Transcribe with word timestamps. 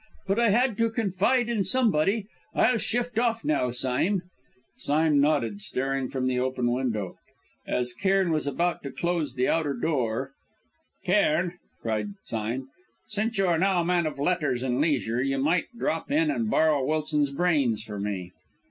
But 0.25 0.39
I 0.39 0.49
had 0.49 0.79
to 0.79 0.89
confide 0.89 1.47
in 1.47 1.63
somebody. 1.63 2.25
I'll 2.55 2.79
shift 2.79 3.19
off 3.19 3.45
now, 3.45 3.69
Sime." 3.69 4.23
Sime 4.75 5.19
nodded, 5.21 5.61
staring 5.61 6.09
from 6.09 6.25
the 6.25 6.39
open 6.39 6.71
window. 6.71 7.17
As 7.67 7.93
Cairn 7.93 8.31
was 8.31 8.47
about 8.47 8.81
to 8.81 8.89
close 8.91 9.35
the 9.35 9.47
outer 9.47 9.75
door: 9.75 10.31
"Cairn," 11.05 11.59
cried 11.83 12.15
Sime, 12.23 12.67
"since 13.09 13.37
you 13.37 13.45
are 13.45 13.59
now 13.59 13.81
a 13.81 13.85
man 13.85 14.07
of 14.07 14.17
letters 14.17 14.63
and 14.63 14.81
leisure, 14.81 15.21
you 15.21 15.37
might 15.37 15.65
drop 15.77 16.09
in 16.11 16.31
and 16.31 16.49
borrow 16.49 16.83
Wilson's 16.83 17.29
brains 17.29 17.83
for 17.83 17.99
me." 17.99 18.31